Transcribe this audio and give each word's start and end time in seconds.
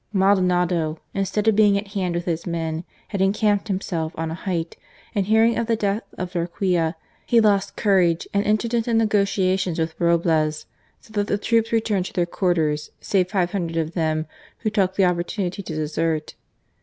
Maldonado, 0.11 0.97
instead 1.13 1.47
of 1.47 1.55
being 1.55 1.77
at 1.77 1.89
hand 1.89 2.15
with 2.15 2.25
his 2.25 2.47
men, 2.47 2.83
had 3.09 3.21
encamped 3.21 3.67
himself 3.67 4.13
on 4.15 4.31
a 4.31 4.33
height, 4.33 4.75
and 5.13 5.27
hearing 5.27 5.55
of 5.55 5.67
the 5.67 5.75
death 5.75 6.01
of 6.17 6.31
Darquea 6.31 6.95
he 7.27 7.39
lost 7.39 7.75
courage 7.75 8.27
and 8.33 8.43
entered 8.43 8.73
into 8.73 8.95
negotiations 8.95 9.77
with 9.77 9.93
Roblez, 9.99 10.65
so 11.01 11.13
that 11.13 11.27
the 11.27 11.37
troops 11.37 11.71
returned 11.71 12.07
to 12.07 12.13
their 12.13 12.25
quarters, 12.25 12.89
save 12.99 13.29
five 13.29 13.51
hundred 13.51 13.77
of 13.77 13.93
them 13.93 14.25
who 14.61 14.71
took 14.71 14.95
the 14.95 15.05
opportunity 15.05 15.61
to 15.61 15.75
desert. 15.75 16.33